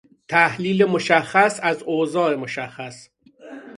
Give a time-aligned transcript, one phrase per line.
[0.27, 3.09] تحلیل مشخص از اوضاع مشخص